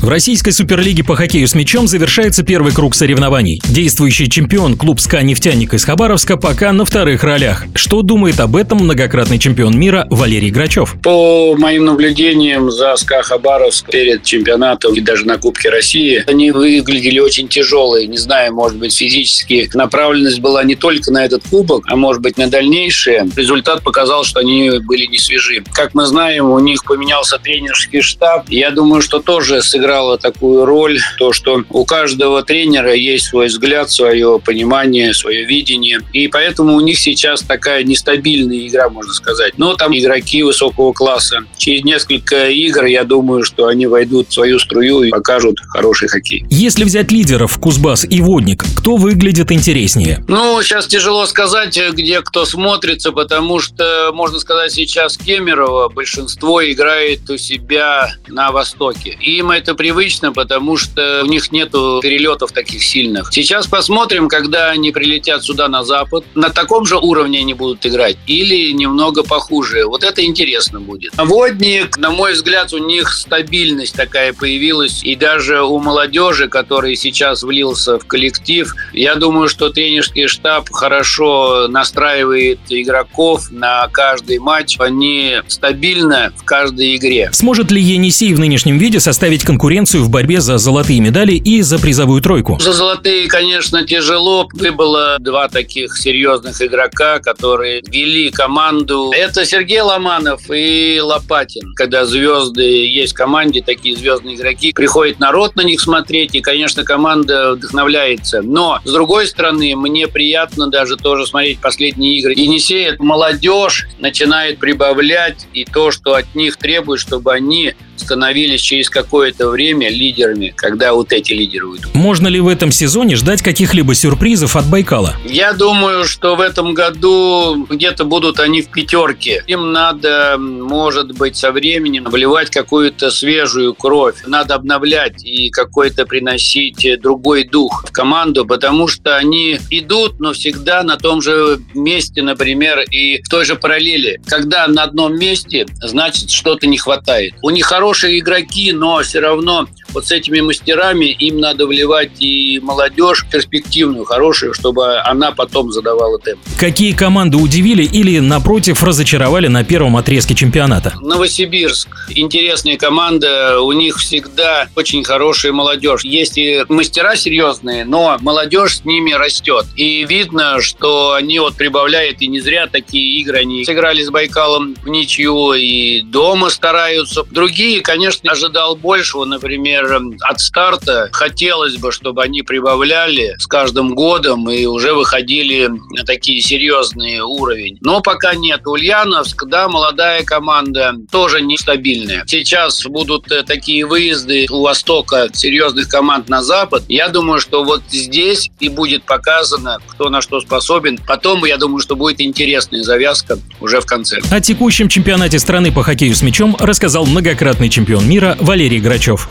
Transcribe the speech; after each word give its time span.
В 0.00 0.08
российской 0.08 0.52
суперлиге 0.52 1.02
по 1.02 1.16
хоккею 1.16 1.48
с 1.48 1.56
мячом 1.56 1.88
завершается 1.88 2.44
первый 2.44 2.72
круг 2.72 2.94
соревнований. 2.94 3.60
Действующий 3.64 4.30
чемпион 4.30 4.76
клуб 4.76 5.00
«СКА 5.00 5.22
Нефтяник» 5.22 5.74
из 5.74 5.84
Хабаровска 5.84 6.36
пока 6.36 6.72
на 6.72 6.84
вторых 6.84 7.24
ролях. 7.24 7.64
Что 7.74 8.02
думает 8.02 8.38
об 8.38 8.54
этом 8.54 8.78
многократный 8.78 9.40
чемпион 9.40 9.76
мира 9.76 10.06
Валерий 10.08 10.50
Грачев? 10.50 10.94
По 11.02 11.56
моим 11.56 11.84
наблюдениям 11.84 12.70
за 12.70 12.94
«СКА 12.94 13.22
Хабаровск 13.22 13.90
перед 13.90 14.22
чемпионатом 14.22 14.94
и 14.94 15.00
даже 15.00 15.26
на 15.26 15.36
Кубке 15.36 15.68
России, 15.68 16.22
они 16.28 16.52
выглядели 16.52 17.18
очень 17.18 17.48
тяжелые. 17.48 18.06
Не 18.06 18.18
знаю, 18.18 18.54
может 18.54 18.78
быть, 18.78 18.96
физически 18.96 19.68
направленность 19.74 20.38
была 20.38 20.62
не 20.62 20.76
только 20.76 21.10
на 21.10 21.24
этот 21.24 21.42
кубок, 21.50 21.82
а 21.88 21.96
может 21.96 22.22
быть, 22.22 22.38
на 22.38 22.46
дальнейшее. 22.46 23.28
Результат 23.34 23.82
показал, 23.82 24.22
что 24.22 24.38
они 24.38 24.70
были 24.78 25.06
не 25.06 25.18
свежи. 25.18 25.64
Как 25.72 25.94
мы 25.94 26.06
знаем, 26.06 26.48
у 26.50 26.58
них 26.60 26.84
поменялся 26.84 27.38
тренерский 27.38 28.00
штаб. 28.00 28.48
Я 28.48 28.70
думаю, 28.70 29.02
что 29.02 29.18
тоже 29.18 29.60
сыграл 29.60 29.97
сыграло 29.98 30.18
такую 30.18 30.64
роль, 30.64 30.98
то, 31.18 31.32
что 31.32 31.64
у 31.70 31.84
каждого 31.84 32.42
тренера 32.42 32.94
есть 32.94 33.26
свой 33.26 33.46
взгляд, 33.46 33.90
свое 33.90 34.40
понимание, 34.44 35.12
свое 35.12 35.44
видение. 35.44 36.00
И 36.12 36.28
поэтому 36.28 36.74
у 36.74 36.80
них 36.80 36.98
сейчас 36.98 37.42
такая 37.42 37.82
нестабильная 37.82 38.66
игра, 38.66 38.88
можно 38.88 39.12
сказать. 39.12 39.54
Но 39.58 39.74
там 39.74 39.96
игроки 39.96 40.42
высокого 40.42 40.92
класса. 40.92 41.40
Через 41.56 41.84
несколько 41.84 42.48
игр, 42.48 42.84
я 42.84 43.04
думаю, 43.04 43.42
что 43.42 43.66
они 43.66 43.86
войдут 43.86 44.28
в 44.28 44.34
свою 44.34 44.58
струю 44.58 45.02
и 45.02 45.10
покажут 45.10 45.58
хороший 45.68 46.08
хоккей. 46.08 46.44
Если 46.50 46.84
взять 46.84 47.10
лидеров 47.10 47.58
Кузбасс 47.58 48.06
и 48.08 48.20
Водник, 48.20 48.64
кто 48.76 48.96
выглядит 48.96 49.50
интереснее? 49.50 50.24
Ну, 50.28 50.62
сейчас 50.62 50.86
тяжело 50.86 51.26
сказать, 51.26 51.78
где 51.92 52.20
кто 52.20 52.44
смотрится, 52.44 53.12
потому 53.12 53.58
что, 53.58 54.10
можно 54.12 54.38
сказать, 54.38 54.72
сейчас 54.72 55.16
Кемерово 55.16 55.88
большинство 55.88 56.64
играет 56.64 57.28
у 57.30 57.36
себя 57.36 58.12
на 58.28 58.52
Востоке. 58.52 59.16
Им 59.20 59.50
это 59.50 59.74
привычно, 59.78 60.32
потому 60.32 60.76
что 60.76 61.22
у 61.24 61.26
них 61.26 61.50
нету 61.52 62.00
перелетов 62.02 62.52
таких 62.52 62.82
сильных. 62.82 63.32
Сейчас 63.32 63.66
посмотрим, 63.66 64.28
когда 64.28 64.70
они 64.70 64.90
прилетят 64.90 65.44
сюда 65.44 65.68
на 65.68 65.84
Запад. 65.84 66.24
На 66.34 66.50
таком 66.50 66.84
же 66.84 66.96
уровне 66.98 67.38
они 67.38 67.54
будут 67.54 67.86
играть 67.86 68.16
или 68.26 68.72
немного 68.72 69.22
похуже. 69.22 69.86
Вот 69.86 70.02
это 70.02 70.22
интересно 70.24 70.80
будет. 70.80 71.12
Водник, 71.16 71.96
на 71.96 72.10
мой 72.10 72.34
взгляд, 72.34 72.72
у 72.74 72.78
них 72.78 73.12
стабильность 73.12 73.94
такая 73.94 74.32
появилась. 74.32 75.02
И 75.04 75.14
даже 75.14 75.62
у 75.62 75.78
молодежи, 75.78 76.48
который 76.48 76.96
сейчас 76.96 77.42
влился 77.44 77.98
в 77.98 78.06
коллектив, 78.06 78.74
я 78.92 79.14
думаю, 79.14 79.48
что 79.48 79.70
тренерский 79.70 80.26
штаб 80.26 80.68
хорошо 80.70 81.68
настраивает 81.68 82.58
игроков 82.68 83.50
на 83.52 83.86
каждый 83.88 84.40
матч. 84.40 84.76
Они 84.80 85.36
стабильно 85.46 86.32
в 86.36 86.44
каждой 86.44 86.96
игре. 86.96 87.30
Сможет 87.32 87.70
ли 87.70 87.80
Енисей 87.80 88.34
в 88.34 88.40
нынешнем 88.40 88.78
виде 88.78 88.98
составить 88.98 89.44
конкуренцию 89.44 89.67
конкуренцию 89.68 90.02
в 90.02 90.08
борьбе 90.08 90.40
за 90.40 90.56
золотые 90.56 90.98
медали 90.98 91.32
и 91.32 91.60
за 91.60 91.78
призовую 91.78 92.22
тройку? 92.22 92.58
За 92.58 92.72
золотые, 92.72 93.28
конечно, 93.28 93.86
тяжело. 93.86 94.48
Было 94.72 95.18
два 95.20 95.48
таких 95.48 95.94
серьезных 95.98 96.62
игрока, 96.62 97.18
которые 97.18 97.82
вели 97.82 98.30
команду. 98.30 99.10
Это 99.14 99.44
Сергей 99.44 99.82
Ломанов 99.82 100.40
и 100.50 101.00
Лопатин. 101.02 101.74
Когда 101.74 102.06
звезды 102.06 102.62
есть 102.62 103.12
в 103.12 103.16
команде, 103.16 103.60
такие 103.60 103.94
звездные 103.94 104.36
игроки, 104.36 104.72
приходит 104.72 105.20
народ 105.20 105.54
на 105.54 105.60
них 105.62 105.82
смотреть, 105.82 106.34
и, 106.34 106.40
конечно, 106.40 106.82
команда 106.82 107.52
вдохновляется. 107.52 108.40
Но, 108.40 108.80
с 108.84 108.90
другой 108.90 109.26
стороны, 109.26 109.76
мне 109.76 110.08
приятно 110.08 110.68
даже 110.68 110.96
тоже 110.96 111.26
смотреть 111.26 111.60
последние 111.60 112.16
игры. 112.18 112.32
Енисей, 112.34 112.96
молодежь 112.98 113.86
начинает 113.98 114.60
прибавлять, 114.60 115.46
и 115.52 115.66
то, 115.66 115.90
что 115.90 116.14
от 116.14 116.34
них 116.34 116.56
требует, 116.56 117.00
чтобы 117.00 117.34
они 117.34 117.74
становились 118.00 118.60
через 118.60 118.90
какое-то 118.90 119.48
время 119.48 119.88
лидерами, 119.90 120.52
когда 120.56 120.92
вот 120.94 121.12
эти 121.12 121.32
лидеры 121.32 121.66
уйдут. 121.66 121.94
Можно 121.94 122.28
ли 122.28 122.40
в 122.40 122.48
этом 122.48 122.70
сезоне 122.70 123.16
ждать 123.16 123.42
каких-либо 123.42 123.94
сюрпризов 123.94 124.56
от 124.56 124.66
Байкала? 124.66 125.14
Я 125.24 125.52
думаю, 125.52 126.04
что 126.04 126.36
в 126.36 126.40
этом 126.40 126.74
году 126.74 127.66
где-то 127.68 128.04
будут 128.04 128.40
они 128.40 128.62
в 128.62 128.70
пятерке. 128.70 129.42
Им 129.46 129.72
надо, 129.72 130.36
может 130.38 131.16
быть, 131.16 131.36
со 131.36 131.52
временем 131.52 132.04
вливать 132.04 132.50
какую-то 132.50 133.10
свежую 133.10 133.74
кровь. 133.74 134.16
Надо 134.26 134.54
обновлять 134.54 135.24
и 135.24 135.50
какой-то 135.50 136.06
приносить 136.06 136.86
другой 137.00 137.44
дух 137.44 137.84
в 137.88 137.92
команду, 137.92 138.44
потому 138.46 138.88
что 138.88 139.16
они 139.16 139.58
идут, 139.70 140.20
но 140.20 140.32
всегда 140.32 140.82
на 140.82 140.96
том 140.96 141.20
же 141.20 141.60
месте, 141.74 142.22
например, 142.22 142.80
и 142.90 143.22
в 143.22 143.28
той 143.28 143.44
же 143.44 143.56
параллели. 143.56 144.20
Когда 144.26 144.66
на 144.66 144.84
одном 144.84 145.18
месте, 145.18 145.66
значит, 145.80 146.30
что-то 146.30 146.66
не 146.66 146.78
хватает. 146.78 147.34
У 147.42 147.50
них 147.50 147.66
хороший 147.66 147.87
хорошие 147.88 148.18
игроки, 148.18 148.70
но 148.72 149.00
все 149.00 149.20
равно 149.20 149.66
вот 149.92 150.06
с 150.06 150.12
этими 150.12 150.40
мастерами 150.40 151.06
им 151.06 151.40
надо 151.40 151.66
вливать 151.66 152.20
и 152.20 152.60
молодежь 152.60 153.26
перспективную, 153.30 154.04
хорошую, 154.04 154.54
чтобы 154.54 154.98
она 155.00 155.32
потом 155.32 155.72
задавала 155.72 156.18
темп. 156.18 156.40
Какие 156.58 156.92
команды 156.92 157.36
удивили 157.36 157.82
или, 157.82 158.18
напротив, 158.18 158.82
разочаровали 158.82 159.48
на 159.48 159.64
первом 159.64 159.96
отрезке 159.96 160.34
чемпионата? 160.34 160.94
Новосибирск. 161.00 161.88
Интересная 162.10 162.76
команда. 162.76 163.60
У 163.60 163.72
них 163.72 163.98
всегда 163.98 164.68
очень 164.76 165.04
хорошая 165.04 165.52
молодежь. 165.52 166.04
Есть 166.04 166.38
и 166.38 166.64
мастера 166.68 167.16
серьезные, 167.16 167.84
но 167.84 168.16
молодежь 168.20 168.78
с 168.78 168.84
ними 168.84 169.12
растет. 169.12 169.66
И 169.76 170.04
видно, 170.04 170.60
что 170.60 171.12
они 171.12 171.38
вот 171.38 171.56
прибавляют, 171.56 172.20
и 172.20 172.28
не 172.28 172.40
зря 172.40 172.66
такие 172.66 173.20
игры. 173.20 173.38
Они 173.38 173.64
сыграли 173.64 174.02
с 174.02 174.10
Байкалом 174.10 174.74
в 174.82 174.88
ничью 174.88 175.52
и 175.52 176.02
дома 176.02 176.50
стараются. 176.50 177.24
Другие 177.30 177.80
конечно, 177.80 178.32
ожидал 178.32 178.76
большего. 178.76 179.24
Например, 179.24 179.77
от 180.20 180.40
старта 180.40 181.08
хотелось 181.12 181.76
бы, 181.76 181.92
чтобы 181.92 182.22
они 182.22 182.42
прибавляли 182.42 183.36
с 183.38 183.46
каждым 183.46 183.94
годом 183.94 184.50
и 184.50 184.66
уже 184.66 184.94
выходили 184.94 185.68
на 185.68 186.04
такие 186.04 186.40
серьезные 186.40 187.22
уровень. 187.22 187.78
Но 187.80 188.00
пока 188.00 188.34
нет. 188.34 188.66
Ульяновск, 188.66 189.44
да, 189.46 189.68
молодая 189.68 190.24
команда, 190.24 190.94
тоже 191.10 191.40
нестабильная. 191.42 192.24
Сейчас 192.26 192.84
будут 192.86 193.30
э, 193.30 193.42
такие 193.42 193.86
выезды 193.86 194.46
у 194.50 194.62
Востока 194.62 195.28
серьезных 195.32 195.88
команд 195.88 196.28
на 196.28 196.42
Запад. 196.42 196.84
Я 196.88 197.08
думаю, 197.08 197.40
что 197.40 197.64
вот 197.64 197.82
здесь 197.90 198.50
и 198.60 198.68
будет 198.68 199.04
показано, 199.04 199.78
кто 199.88 200.08
на 200.10 200.20
что 200.20 200.40
способен. 200.40 200.98
Потом, 201.06 201.44
я 201.44 201.56
думаю, 201.56 201.80
что 201.80 201.96
будет 201.96 202.20
интересная 202.20 202.82
завязка 202.82 203.38
уже 203.60 203.80
в 203.80 203.86
конце. 203.86 204.20
О 204.30 204.40
текущем 204.40 204.88
чемпионате 204.88 205.38
страны 205.38 205.72
по 205.72 205.82
хоккею 205.82 206.14
с 206.14 206.22
мячом 206.22 206.56
рассказал 206.58 207.06
многократный 207.06 207.68
чемпион 207.68 208.08
мира 208.08 208.36
Валерий 208.40 208.80
Грачев. 208.80 209.28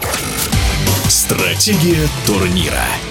Стратегия 1.28 2.08
турнира. 2.26 3.07